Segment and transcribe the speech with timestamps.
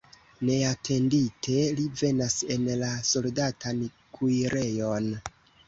[0.47, 3.87] Neatendite li venas en la soldatan
[4.19, 5.11] kuirejon.